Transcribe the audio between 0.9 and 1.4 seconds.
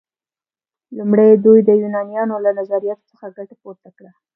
لومړی